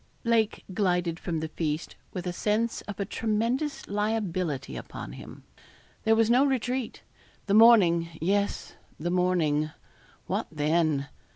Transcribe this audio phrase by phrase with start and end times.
[0.23, 5.43] Lake glided from the feast with a sense of a tremendous liability upon him.
[6.05, 7.03] There was no retreat.
[7.45, 9.69] The morning yes, the morning
[10.25, 11.07] what then?